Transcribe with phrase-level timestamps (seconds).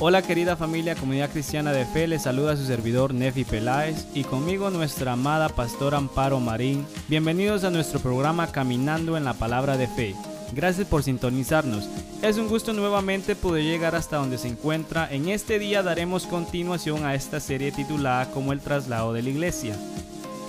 [0.00, 4.70] Hola querida familia Comunidad Cristiana de Fe, les saluda su servidor Nefi Peláez y conmigo
[4.70, 6.86] nuestra amada pastora Amparo Marín.
[7.08, 10.14] Bienvenidos a nuestro programa Caminando en la Palabra de Fe.
[10.52, 11.88] Gracias por sintonizarnos.
[12.22, 15.12] Es un gusto nuevamente poder llegar hasta donde se encuentra.
[15.12, 19.74] En este día daremos continuación a esta serie titulada como el traslado de la iglesia.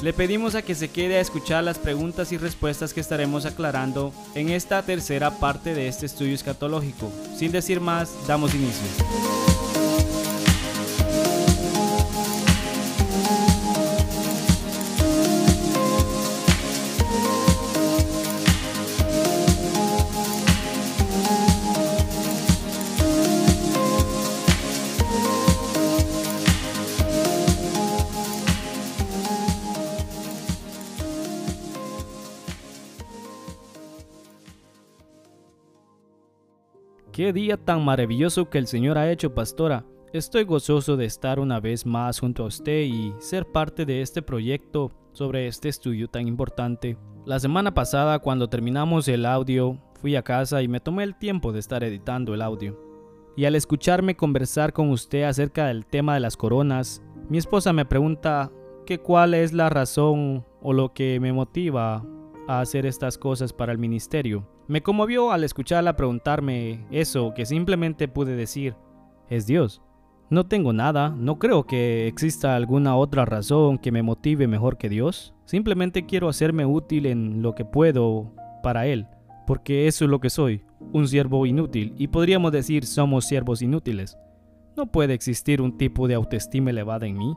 [0.03, 4.13] Le pedimos a que se quede a escuchar las preguntas y respuestas que estaremos aclarando
[4.33, 7.11] en esta tercera parte de este estudio escatológico.
[7.35, 8.87] Sin decir más, damos inicio.
[37.33, 39.85] Día tan maravilloso que el Señor ha hecho, pastora.
[40.13, 44.23] Estoy gozoso de estar una vez más junto a usted y ser parte de este
[44.23, 46.97] proyecto sobre este estudio tan importante.
[47.25, 51.51] La semana pasada, cuando terminamos el audio, fui a casa y me tomé el tiempo
[51.51, 52.79] de estar editando el audio.
[53.37, 57.85] Y al escucharme conversar con usted acerca del tema de las coronas, mi esposa me
[57.85, 58.51] pregunta
[58.87, 62.03] que cuál es la razón o lo que me motiva
[62.47, 64.47] a hacer estas cosas para el ministerio.
[64.69, 68.75] Me conmovió al escucharla preguntarme eso que simplemente pude decir,
[69.27, 69.81] es Dios.
[70.29, 74.87] No tengo nada, no creo que exista alguna otra razón que me motive mejor que
[74.87, 75.33] Dios.
[75.45, 79.07] Simplemente quiero hacerme útil en lo que puedo para Él,
[79.47, 80.61] porque eso es lo que soy,
[80.93, 84.19] un siervo inútil, y podríamos decir somos siervos inútiles.
[84.77, 87.35] No puede existir un tipo de autoestima elevada en mí,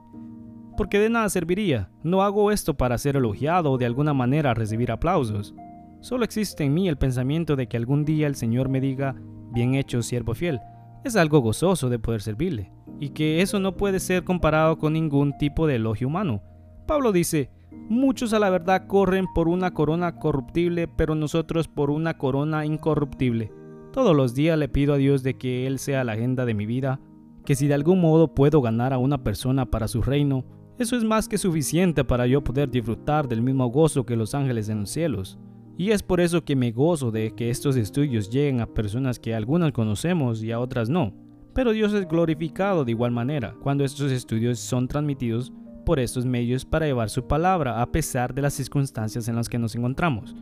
[0.76, 1.88] porque de nada serviría.
[2.02, 5.54] No hago esto para ser elogiado o de alguna manera recibir aplausos.
[6.02, 9.14] Solo existe en mí el pensamiento de que algún día el Señor me diga,
[9.52, 10.58] bien hecho, siervo fiel.
[11.04, 15.38] Es algo gozoso de poder servirle, y que eso no puede ser comparado con ningún
[15.38, 16.42] tipo de elogio humano.
[16.88, 17.50] Pablo dice,
[17.88, 23.52] muchos a la verdad corren por una corona corruptible, pero nosotros por una corona incorruptible.
[23.92, 26.66] Todos los días le pido a Dios de que Él sea la agenda de mi
[26.66, 26.98] vida,
[27.46, 30.44] que si de algún modo puedo ganar a una persona para su reino,
[30.80, 34.68] eso es más que suficiente para yo poder disfrutar del mismo gozo que los ángeles
[34.68, 35.38] en los cielos.
[35.76, 39.34] Y es por eso que me gozo de que estos estudios lleguen a personas que
[39.34, 41.12] algunas conocemos y a otras no.
[41.54, 45.52] Pero Dios es glorificado de igual manera cuando estos estudios son transmitidos
[45.84, 49.58] por estos medios para llevar su palabra a pesar de las circunstancias en las que
[49.58, 50.34] nos encontramos.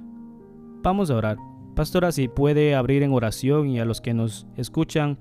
[0.83, 1.39] Vamos a orar.
[1.75, 5.19] Pastora, si puede abrir en oración y a los que nos escuchan,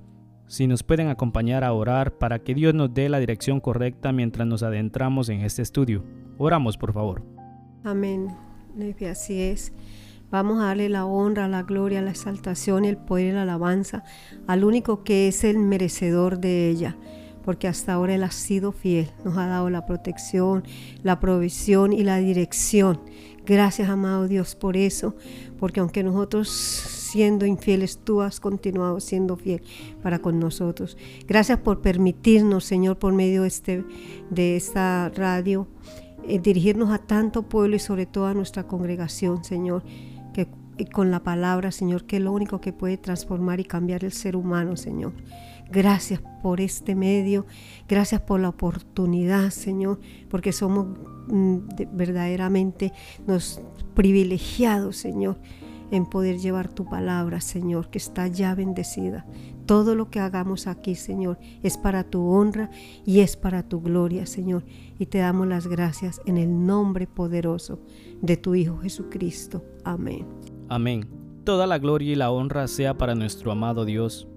[0.47, 4.47] si nos pueden acompañar a orar para que Dios nos dé la dirección correcta mientras
[4.47, 6.03] nos adentramos en este estudio.
[6.37, 7.23] Oramos, por favor.
[7.83, 8.48] Amén.
[9.09, 9.71] Así es.
[10.31, 14.03] Vamos a darle la honra, la gloria, la exaltación, el poder y la alabanza
[14.45, 16.95] al único que es el merecedor de ella,
[17.43, 20.63] porque hasta ahora Él ha sido fiel, nos ha dado la protección,
[21.01, 23.01] la provisión y la dirección.
[23.43, 25.15] Gracias, amado Dios, por eso,
[25.57, 29.63] porque aunque nosotros siendo infieles, tú has continuado siendo fiel
[30.03, 30.95] para con nosotros.
[31.27, 33.83] Gracias por permitirnos, Señor, por medio de, este,
[34.29, 35.67] de esta radio,
[36.29, 39.83] eh, dirigirnos a tanto pueblo y sobre todo a nuestra congregación, Señor
[40.85, 44.35] con la palabra, Señor, que es lo único que puede transformar y cambiar el ser
[44.35, 45.13] humano, Señor.
[45.71, 47.45] Gracias por este medio,
[47.87, 50.87] gracias por la oportunidad, Señor, porque somos
[51.27, 51.57] mm,
[51.91, 52.91] verdaderamente
[53.27, 53.61] los
[53.93, 55.39] privilegiados, Señor,
[55.91, 59.25] en poder llevar tu palabra, Señor, que está ya bendecida.
[59.69, 62.71] Todo lo que hagamos aquí, Señor, es para tu honra
[63.05, 64.63] y es para tu gloria, Señor.
[64.97, 67.79] Y te damos las gracias en el nombre poderoso
[68.19, 69.63] de tu Hijo Jesucristo.
[69.83, 70.25] Amén.
[70.69, 71.07] Amén.
[71.43, 74.27] Toda la gloria y la honra sea para nuestro amado Dios.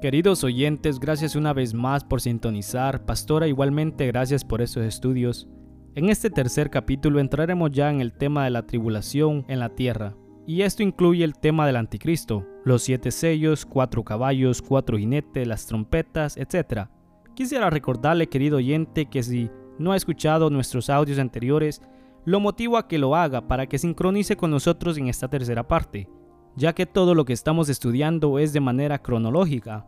[0.00, 3.04] Queridos oyentes, gracias una vez más por sintonizar.
[3.04, 5.50] Pastora, igualmente gracias por estos estudios.
[5.96, 10.14] En este tercer capítulo entraremos ya en el tema de la tribulación en la tierra.
[10.48, 15.66] Y esto incluye el tema del anticristo, los siete sellos, cuatro caballos, cuatro jinetes, las
[15.66, 16.88] trompetas, etc.
[17.34, 21.82] Quisiera recordarle, querido oyente, que si no ha escuchado nuestros audios anteriores,
[22.24, 26.08] lo motivo a que lo haga para que sincronice con nosotros en esta tercera parte,
[26.56, 29.84] ya que todo lo que estamos estudiando es de manera cronológica.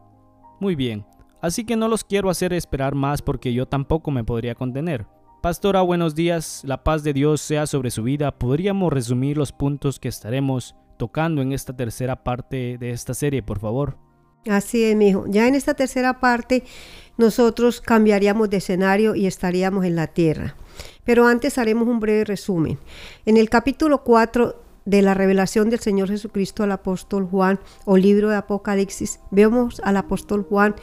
[0.61, 1.07] Muy bien,
[1.41, 5.07] así que no los quiero hacer esperar más porque yo tampoco me podría contener.
[5.41, 8.31] Pastora, buenos días, la paz de Dios sea sobre su vida.
[8.31, 13.59] ¿Podríamos resumir los puntos que estaremos tocando en esta tercera parte de esta serie, por
[13.59, 13.97] favor?
[14.47, 15.25] Así es, mijo.
[15.29, 16.65] Ya en esta tercera parte
[17.17, 20.57] nosotros cambiaríamos de escenario y estaríamos en la tierra.
[21.05, 22.79] Pero antes haremos un breve resumen.
[23.25, 28.29] En el capítulo 4 de la revelación del Señor Jesucristo al apóstol Juan o libro
[28.29, 30.75] de Apocalipsis, vemos al apóstol Juan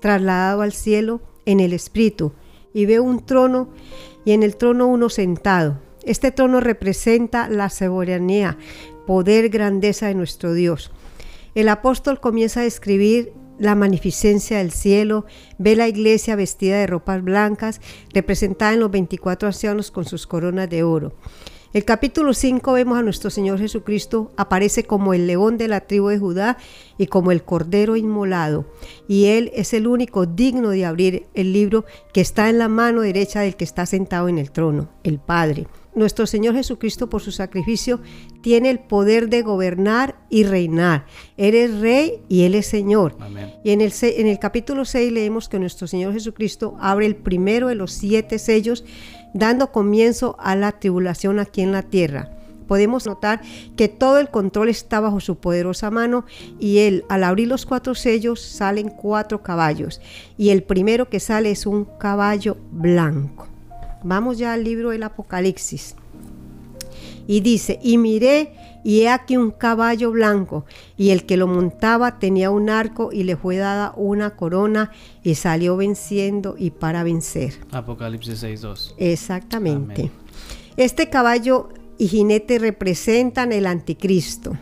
[0.00, 2.32] trasladado al cielo en el Espíritu,
[2.78, 3.70] y veo un trono
[4.24, 5.80] y en el trono uno sentado.
[6.04, 8.56] Este trono representa la soberanía,
[9.04, 10.92] poder, grandeza de nuestro Dios.
[11.56, 15.26] El apóstol comienza a describir la magnificencia del cielo,
[15.58, 17.80] ve la iglesia vestida de ropas blancas,
[18.14, 21.14] representada en los 24 ancianos con sus coronas de oro.
[21.74, 26.08] El capítulo 5 vemos a nuestro Señor Jesucristo aparece como el león de la tribu
[26.08, 26.56] de Judá
[26.96, 28.64] y como el cordero inmolado,
[29.06, 31.84] y Él es el único digno de abrir el libro
[32.14, 35.66] que está en la mano derecha del que está sentado en el trono, el Padre.
[35.94, 38.00] Nuestro Señor Jesucristo por su sacrificio
[38.40, 41.06] tiene el poder de gobernar y reinar.
[41.36, 43.16] Él es rey y Él es Señor.
[43.64, 47.66] Y en el, en el capítulo 6 leemos que nuestro Señor Jesucristo abre el primero
[47.66, 48.84] de los siete sellos
[49.34, 52.30] dando comienzo a la tribulación aquí en la tierra.
[52.66, 53.40] Podemos notar
[53.76, 56.26] que todo el control está bajo su poderosa mano
[56.60, 60.02] y él, al abrir los cuatro sellos, salen cuatro caballos
[60.36, 63.48] y el primero que sale es un caballo blanco.
[64.04, 65.96] Vamos ya al libro del Apocalipsis.
[67.28, 70.64] Y dice, y miré y he aquí un caballo blanco,
[70.96, 74.92] y el que lo montaba tenía un arco y le fue dada una corona
[75.22, 77.52] y salió venciendo y para vencer.
[77.70, 78.94] Apocalipsis 6.2.
[78.96, 80.10] Exactamente.
[80.78, 84.56] Este caballo y jinete representan el anticristo.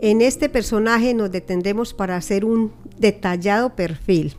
[0.00, 4.34] En este personaje nos detendremos para hacer un detallado perfil.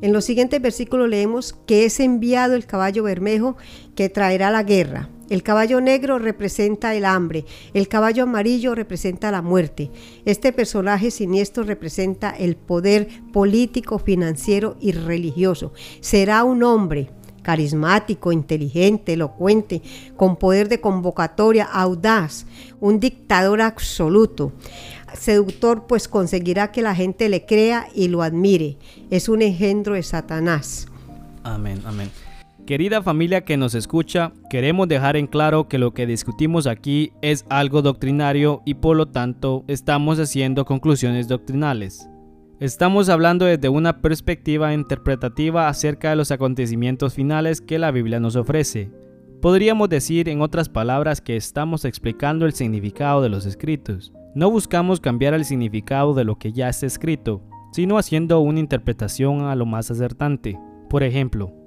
[0.00, 3.56] En los siguientes versículos leemos que es enviado el caballo bermejo
[3.94, 5.08] que traerá la guerra.
[5.28, 7.44] El caballo negro representa el hambre,
[7.74, 9.90] el caballo amarillo representa la muerte.
[10.24, 15.72] Este personaje siniestro representa el poder político, financiero y religioso.
[16.00, 17.10] Será un hombre
[17.42, 19.80] carismático, inteligente, elocuente,
[20.16, 22.44] con poder de convocatoria, audaz,
[22.80, 24.52] un dictador absoluto
[25.14, 28.78] seductor, pues conseguirá que la gente le crea y lo admire.
[29.10, 30.86] Es un engendro de Satanás.
[31.42, 32.10] Amén, amén.
[32.66, 37.46] Querida familia que nos escucha, queremos dejar en claro que lo que discutimos aquí es
[37.48, 42.10] algo doctrinario y por lo tanto estamos haciendo conclusiones doctrinales.
[42.58, 48.34] Estamos hablando desde una perspectiva interpretativa acerca de los acontecimientos finales que la Biblia nos
[48.34, 48.90] ofrece.
[49.40, 54.12] Podríamos decir en otras palabras que estamos explicando el significado de los escritos.
[54.34, 59.42] No buscamos cambiar el significado de lo que ya está escrito, sino haciendo una interpretación
[59.42, 60.58] a lo más acertante.
[60.90, 61.65] Por ejemplo,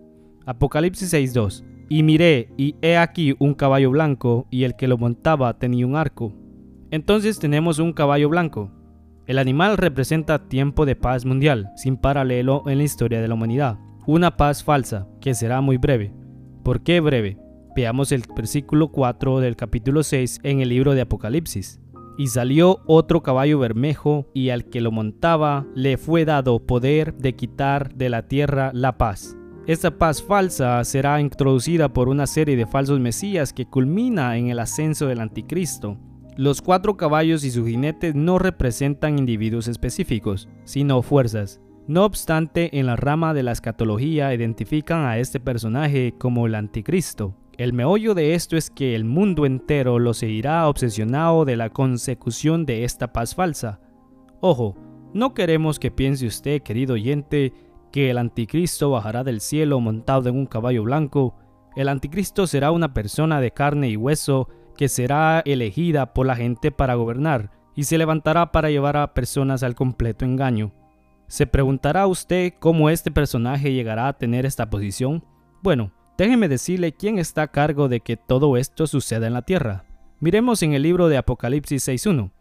[0.50, 1.64] Apocalipsis 6.2.
[1.90, 5.96] Y miré, y he aquí un caballo blanco, y el que lo montaba tenía un
[5.96, 6.34] arco.
[6.90, 8.72] Entonces tenemos un caballo blanco.
[9.28, 13.78] El animal representa tiempo de paz mundial, sin paralelo en la historia de la humanidad.
[14.08, 16.16] Una paz falsa, que será muy breve.
[16.64, 17.38] ¿Por qué breve?
[17.76, 21.80] Veamos el versículo 4 del capítulo 6 en el libro de Apocalipsis.
[22.18, 27.36] Y salió otro caballo bermejo, y al que lo montaba le fue dado poder de
[27.36, 29.36] quitar de la tierra la paz.
[29.70, 34.58] Esta paz falsa será introducida por una serie de falsos mesías que culmina en el
[34.58, 35.96] ascenso del anticristo.
[36.36, 41.62] Los cuatro caballos y sus jinetes no representan individuos específicos, sino fuerzas.
[41.86, 47.36] No obstante, en la rama de la escatología identifican a este personaje como el anticristo.
[47.56, 52.66] El meollo de esto es que el mundo entero lo seguirá obsesionado de la consecución
[52.66, 53.80] de esta paz falsa.
[54.42, 54.76] Ojo,
[55.14, 57.54] no queremos que piense usted, querido oyente,
[57.92, 61.36] que el anticristo bajará del cielo montado en un caballo blanco.
[61.76, 66.72] El anticristo será una persona de carne y hueso que será elegida por la gente
[66.72, 70.72] para gobernar y se levantará para llevar a personas al completo engaño.
[71.28, 75.24] ¿Se preguntará usted cómo este personaje llegará a tener esta posición?
[75.62, 79.86] Bueno, Déjeme decirle quién está a cargo de que todo esto suceda en la tierra.
[80.20, 82.32] Miremos en el libro de Apocalipsis 6.1.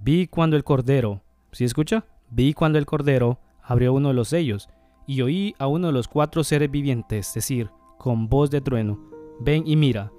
[0.00, 1.20] Vi cuando el Cordero,
[1.52, 2.06] ¿sí escucha?
[2.30, 4.70] Vi cuando el Cordero abrió uno de los sellos
[5.08, 9.00] y oí a uno de los cuatro seres vivientes decir, con voz de trueno,
[9.40, 10.12] ven y mira.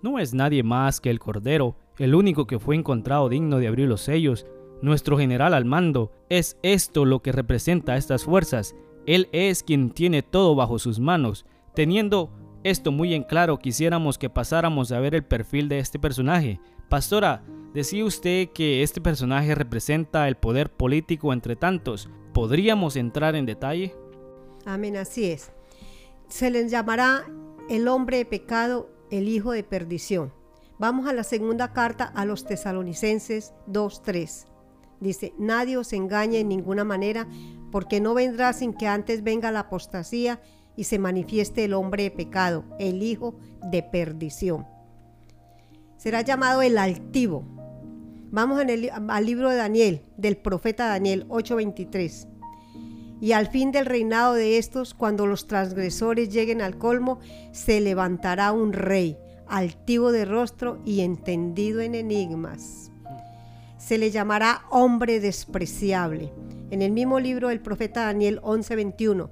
[0.00, 3.86] No es nadie más que el Cordero, el único que fue encontrado digno de abrir
[3.86, 4.46] los sellos,
[4.80, 6.12] nuestro general al mando.
[6.30, 8.74] Es esto lo que representa estas fuerzas.
[9.04, 12.30] Él es quien tiene todo bajo sus manos, teniendo
[12.64, 16.58] esto muy en claro, quisiéramos que pasáramos a ver el perfil de este personaje.
[16.88, 22.08] Pastora, decía usted que este personaje representa el poder político entre tantos.
[22.32, 23.94] ¿Podríamos entrar en detalle?
[24.64, 25.50] Amén, así es.
[26.28, 27.26] Se les llamará
[27.68, 30.32] el hombre de pecado, el hijo de perdición.
[30.78, 34.46] Vamos a la segunda carta a los tesalonicenses 2.3.
[35.00, 37.26] Dice, nadie os engañe en ninguna manera,
[37.70, 40.40] porque no vendrá sin que antes venga la apostasía
[40.76, 43.34] y se manifieste el hombre de pecado, el hijo
[43.70, 44.66] de perdición.
[45.96, 47.44] Será llamado el altivo.
[48.30, 52.28] Vamos al libro de Daniel, del profeta Daniel 8:23.
[53.22, 57.20] Y al fin del reinado de estos, cuando los transgresores lleguen al colmo,
[57.52, 62.90] se levantará un rey, altivo de rostro y entendido en enigmas.
[63.78, 66.32] Se le llamará hombre despreciable.
[66.72, 69.30] En el mismo libro del profeta Daniel 11:21.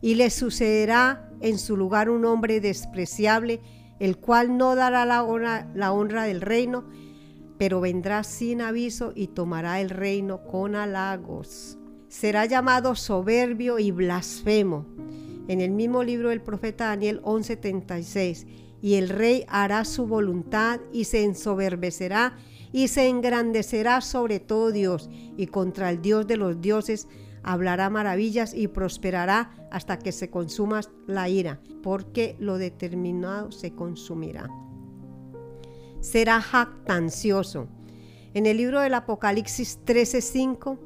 [0.00, 3.60] Y le sucederá en su lugar un hombre despreciable,
[3.98, 6.84] el cual no dará la honra, la honra del reino,
[7.58, 11.76] pero vendrá sin aviso y tomará el reino con halagos
[12.08, 14.86] será llamado soberbio y blasfemo.
[15.48, 18.46] En el mismo libro del profeta Daniel 11:36,
[18.82, 22.36] y el rey hará su voluntad y se ensoberbecerá
[22.72, 27.08] y se engrandecerá sobre todo Dios y contra el Dios de los dioses
[27.42, 34.50] hablará maravillas y prosperará hasta que se consuma la ira, porque lo determinado se consumirá.
[36.00, 37.68] Será jactancioso.
[38.34, 40.78] En el libro del Apocalipsis 13:5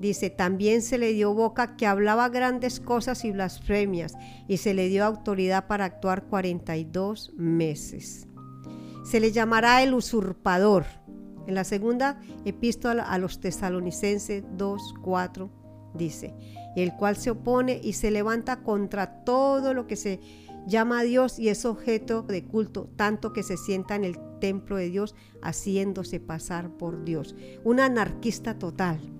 [0.00, 4.14] Dice, también se le dio boca que hablaba grandes cosas y blasfemias,
[4.48, 8.26] y se le dio autoridad para actuar 42 meses.
[9.04, 10.86] Se le llamará el usurpador.
[11.46, 15.50] En la segunda epístola a los tesalonicenses 2, 4
[15.94, 16.34] dice,
[16.76, 20.20] el cual se opone y se levanta contra todo lo que se
[20.66, 24.76] llama a Dios y es objeto de culto, tanto que se sienta en el templo
[24.76, 27.34] de Dios haciéndose pasar por Dios.
[27.64, 29.19] Un anarquista total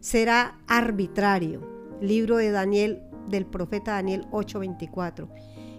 [0.00, 1.66] será arbitrario.
[2.00, 5.28] Libro de Daniel del profeta Daniel 8:24.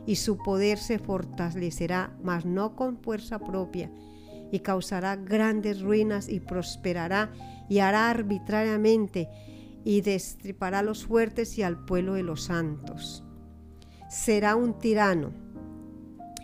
[0.05, 3.91] Y su poder se fortalecerá, mas no con fuerza propia,
[4.51, 7.31] y causará grandes ruinas y prosperará
[7.67, 9.29] y hará arbitrariamente
[9.83, 13.23] y destripará a los fuertes y al pueblo de los santos.
[14.09, 15.31] Será un tirano.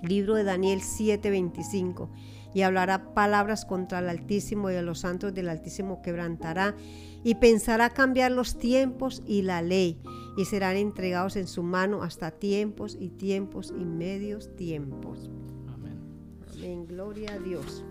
[0.04, 2.10] Libro de Daniel 7:25
[2.54, 6.76] y hablará palabras contra el Altísimo y a los santos del Altísimo quebrantará
[7.26, 10.00] y pensará cambiar los tiempos y la ley
[10.38, 15.32] y serán entregados en su mano hasta tiempos y tiempos y medios tiempos.
[15.74, 16.00] Amén.
[16.54, 16.86] Amén.
[16.86, 17.84] Gloria a Dios.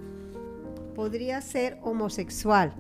[0.95, 2.77] Podría ser homosexual.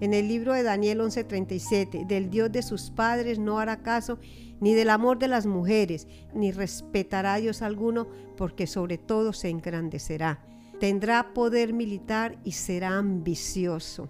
[0.00, 4.18] En el libro de Daniel 11:37, del Dios de sus padres no hará caso,
[4.60, 9.50] ni del amor de las mujeres, ni respetará a Dios alguno, porque sobre todo se
[9.50, 10.42] engrandecerá
[10.78, 14.08] tendrá poder militar y será ambicioso.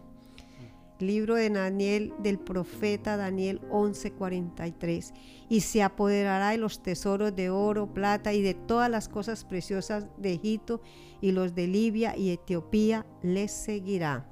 [1.00, 5.12] Libro de Daniel del profeta Daniel 11:43.
[5.48, 10.06] Y se apoderará de los tesoros de oro, plata y de todas las cosas preciosas
[10.16, 10.80] de Egipto
[11.20, 14.28] y los de Libia y Etiopía les seguirá.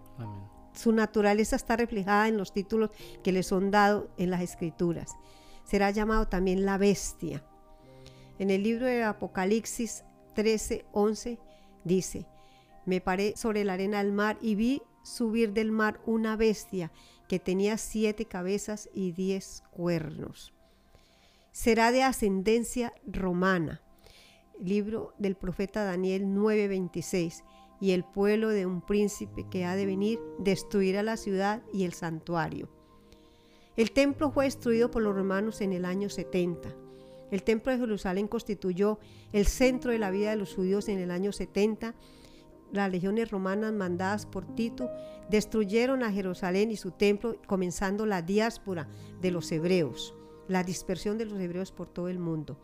[0.75, 2.91] Su naturaleza está reflejada en los títulos
[3.23, 5.17] que le son dados en las escrituras.
[5.65, 7.45] Será llamado también la bestia.
[8.39, 10.05] En el libro de Apocalipsis
[10.35, 11.39] 13:11
[11.87, 12.27] Dice,
[12.85, 16.91] me paré sobre la arena del mar y vi subir del mar una bestia
[17.29, 20.53] que tenía siete cabezas y diez cuernos.
[21.53, 23.83] Será de ascendencia romana.
[24.61, 27.45] Libro del profeta Daniel 9:26.
[27.81, 31.93] Y el pueblo de un príncipe que ha de venir destruirá la ciudad y el
[31.93, 32.71] santuario.
[33.77, 36.75] El templo fue destruido por los romanos en el año 70.
[37.31, 38.99] El templo de Jerusalén constituyó
[39.33, 41.95] el centro de la vida de los judíos en el año 70.
[42.73, 44.91] Las legiones romanas mandadas por Tito
[45.31, 48.89] destruyeron a Jerusalén y su templo, comenzando la diáspora
[49.21, 50.15] de los hebreos,
[50.49, 52.59] la dispersión de los hebreos por todo el mundo.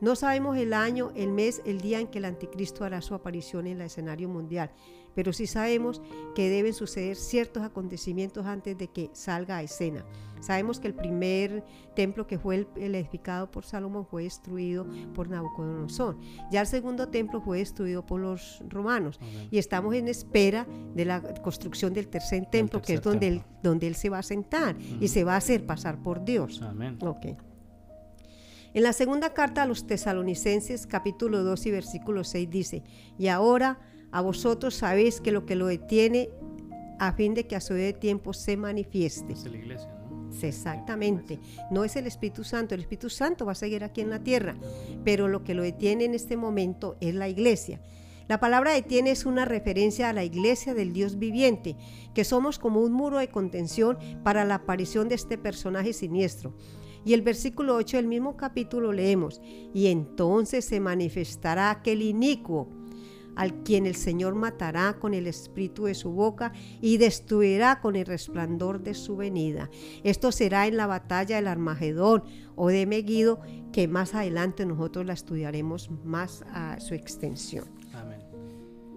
[0.00, 3.66] No sabemos el año, el mes, el día en que el anticristo hará su aparición
[3.66, 4.70] en el escenario mundial,
[5.14, 6.00] pero sí sabemos
[6.34, 10.04] que deben suceder ciertos acontecimientos antes de que salga a escena.
[10.40, 11.62] Sabemos que el primer
[11.94, 16.16] templo que fue el, edificado por Salomón fue destruido por Nabucodonosor.
[16.50, 19.20] Ya el segundo templo fue destruido por los romanos.
[19.50, 23.86] Y estamos en espera de la construcción del tercer templo, que es donde él, donde
[23.86, 26.62] él se va a sentar y se va a hacer pasar por Dios.
[26.62, 26.98] Amén.
[27.00, 27.36] Okay.
[28.72, 32.82] En la segunda carta a los tesalonicenses, capítulo 2 y versículo 6 dice,
[33.18, 33.80] y ahora
[34.12, 36.30] a vosotros sabéis que lo que lo detiene
[36.98, 39.32] a fin de que a su de tiempo se manifieste.
[39.32, 40.30] Es la iglesia, ¿no?
[40.42, 41.40] Exactamente.
[41.70, 42.74] No es el Espíritu Santo.
[42.74, 44.54] El Espíritu Santo va a seguir aquí en la tierra.
[45.04, 47.80] Pero lo que lo detiene en este momento es la iglesia.
[48.28, 51.76] La palabra detiene es una referencia a la iglesia del Dios viviente,
[52.14, 56.54] que somos como un muro de contención para la aparición de este personaje siniestro.
[57.04, 59.40] Y el versículo 8 del mismo capítulo leemos,
[59.74, 62.68] y entonces se manifestará aquel inicuo
[63.36, 68.06] al quien el Señor matará con el espíritu de su boca y destruirá con el
[68.06, 69.70] resplandor de su venida.
[70.04, 72.24] Esto será en la batalla del Armagedón
[72.56, 73.40] o de Megiddo,
[73.72, 77.64] que más adelante nosotros la estudiaremos más a su extensión.
[77.94, 78.20] Amén.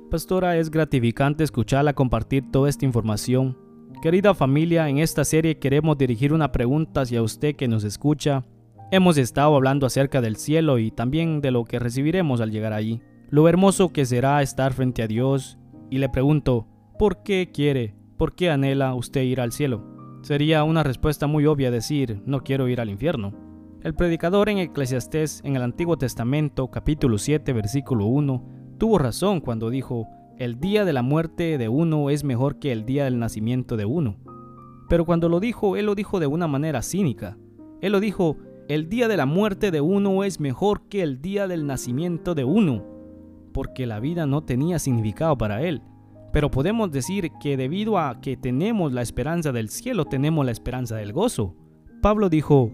[0.09, 3.57] Pastora, es gratificante escucharla compartir toda esta información
[4.03, 8.43] Querida familia, en esta serie queremos dirigir una pregunta hacia usted que nos escucha.
[8.91, 13.01] Hemos estado hablando acerca del cielo y también de lo que recibiremos al llegar allí.
[13.33, 15.57] Lo hermoso que será estar frente a Dios.
[15.89, 16.67] Y le pregunto,
[16.99, 20.19] ¿por qué quiere, por qué anhela usted ir al cielo?
[20.21, 23.33] Sería una respuesta muy obvia decir, no quiero ir al infierno.
[23.81, 29.71] El predicador en Eclesiastés en el Antiguo Testamento, capítulo 7, versículo 1, tuvo razón cuando
[29.71, 33.77] dijo, el día de la muerte de uno es mejor que el día del nacimiento
[33.77, 34.17] de uno.
[34.89, 37.35] Pero cuando lo dijo, él lo dijo de una manera cínica.
[37.81, 38.37] Él lo dijo,
[38.67, 42.43] el día de la muerte de uno es mejor que el día del nacimiento de
[42.43, 42.92] uno,
[43.53, 45.81] porque la vida no tenía significado para él.
[46.33, 50.95] Pero podemos decir que debido a que tenemos la esperanza del cielo, tenemos la esperanza
[50.95, 51.55] del gozo.
[52.01, 52.71] Pablo dijo,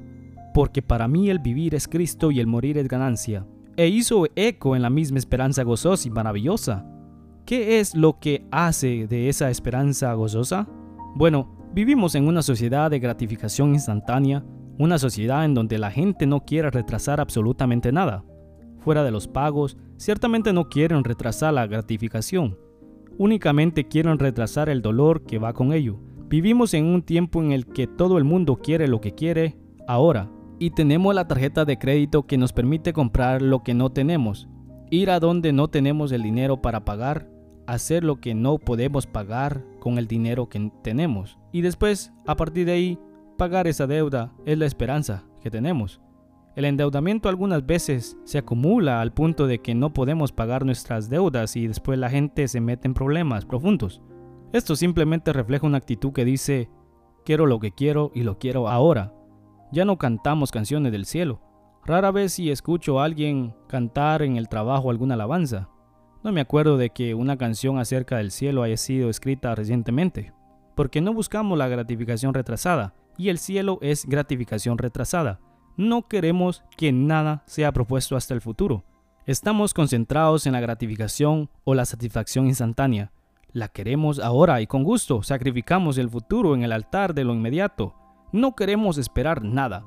[0.54, 3.46] porque para mí el vivir es Cristo y el morir es ganancia.
[3.76, 6.86] E hizo eco en la misma esperanza gozosa y maravillosa.
[7.46, 10.68] ¿Qué es lo que hace de esa esperanza gozosa?
[11.16, 14.44] Bueno, vivimos en una sociedad de gratificación instantánea,
[14.78, 18.24] una sociedad en donde la gente no quiere retrasar absolutamente nada.
[18.80, 22.58] Fuera de los pagos, ciertamente no quieren retrasar la gratificación,
[23.18, 26.00] únicamente quieren retrasar el dolor que va con ello.
[26.30, 30.32] Vivimos en un tiempo en el que todo el mundo quiere lo que quiere ahora,
[30.58, 34.48] y tenemos la tarjeta de crédito que nos permite comprar lo que no tenemos,
[34.90, 37.30] ir a donde no tenemos el dinero para pagar,
[37.68, 42.66] hacer lo que no podemos pagar con el dinero que tenemos y después, a partir
[42.66, 43.00] de ahí,
[43.38, 46.02] pagar esa deuda es la esperanza que tenemos.
[46.60, 51.56] El endeudamiento algunas veces se acumula al punto de que no podemos pagar nuestras deudas
[51.56, 54.02] y después la gente se mete en problemas profundos.
[54.52, 56.70] Esto simplemente refleja una actitud que dice,
[57.24, 59.14] quiero lo que quiero y lo quiero ahora,
[59.72, 61.42] ya no cantamos canciones del cielo.
[61.86, 65.70] Rara vez si escucho a alguien cantar en el trabajo alguna alabanza.
[66.26, 70.34] No me acuerdo de que una canción acerca del cielo haya sido escrita recientemente,
[70.76, 75.40] porque no buscamos la gratificación retrasada, y el cielo es gratificación retrasada.
[75.80, 78.84] No queremos que nada sea propuesto hasta el futuro.
[79.26, 83.14] Estamos concentrados en la gratificación o la satisfacción instantánea.
[83.54, 87.96] La queremos ahora y con gusto sacrificamos el futuro en el altar de lo inmediato.
[88.34, 89.86] No queremos esperar nada.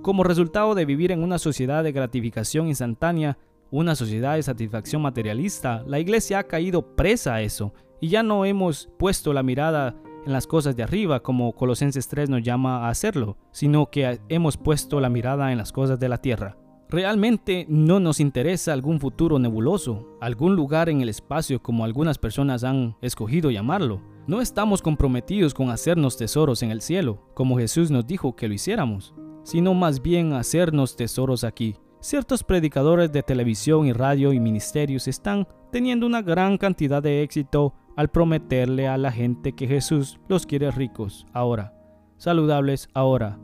[0.00, 3.36] Como resultado de vivir en una sociedad de gratificación instantánea,
[3.70, 8.46] una sociedad de satisfacción materialista, la iglesia ha caído presa a eso y ya no
[8.46, 9.94] hemos puesto la mirada
[10.26, 14.56] en las cosas de arriba como Colosenses 3 nos llama a hacerlo, sino que hemos
[14.56, 16.56] puesto la mirada en las cosas de la tierra.
[16.88, 22.62] Realmente no nos interesa algún futuro nebuloso, algún lugar en el espacio como algunas personas
[22.62, 24.00] han escogido llamarlo.
[24.26, 28.54] No estamos comprometidos con hacernos tesoros en el cielo, como Jesús nos dijo que lo
[28.54, 31.76] hiciéramos, sino más bien hacernos tesoros aquí.
[32.00, 37.74] Ciertos predicadores de televisión y radio y ministerios están teniendo una gran cantidad de éxito
[37.96, 41.72] al prometerle a la gente que Jesús los quiere ricos ahora,
[42.16, 43.38] saludables ahora,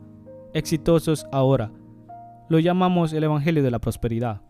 [0.53, 1.71] exitosos ahora.
[2.49, 4.41] Lo llamamos el Evangelio de la Prosperidad.